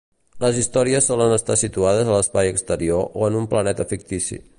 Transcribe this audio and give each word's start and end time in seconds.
Les 0.43 0.55
històries 0.61 1.09
solen 1.11 1.33
estar 1.35 1.57
situades 1.63 2.09
a 2.09 2.15
l'espai 2.17 2.49
exterior 2.53 3.07
o 3.21 3.29
en 3.29 3.39
un 3.43 3.47
planeta 3.53 3.87
fictici. 3.93 4.41